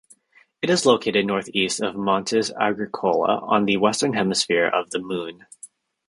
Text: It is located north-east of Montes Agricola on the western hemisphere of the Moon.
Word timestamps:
It 0.63 0.71
is 0.71 0.87
located 0.87 1.27
north-east 1.27 1.79
of 1.83 1.95
Montes 1.95 2.49
Agricola 2.59 3.37
on 3.43 3.65
the 3.65 3.77
western 3.77 4.13
hemisphere 4.13 4.65
of 4.65 4.89
the 4.89 4.97
Moon. 4.97 5.45